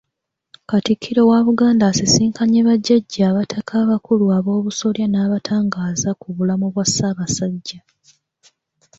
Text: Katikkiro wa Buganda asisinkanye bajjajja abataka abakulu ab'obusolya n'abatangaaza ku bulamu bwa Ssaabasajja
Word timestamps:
Katikkiro 0.69 1.21
wa 1.31 1.39
Buganda 1.47 1.83
asisinkanye 1.91 2.59
bajjajja 2.67 3.21
abataka 3.31 3.71
abakulu 3.83 4.23
ab'obusolya 4.37 5.05
n'abatangaaza 5.09 6.09
ku 6.21 6.27
bulamu 6.35 6.67
bwa 6.73 6.85
Ssaabasajja 6.89 7.79